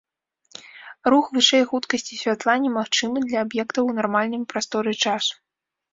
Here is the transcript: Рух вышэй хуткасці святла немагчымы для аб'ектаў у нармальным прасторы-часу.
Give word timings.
Рух 1.13 1.25
вышэй 1.35 1.65
хуткасці 1.73 2.19
святла 2.21 2.55
немагчымы 2.65 3.19
для 3.27 3.39
аб'ектаў 3.49 3.83
у 3.93 3.95
нармальным 3.99 4.43
прасторы-часу. 4.55 5.35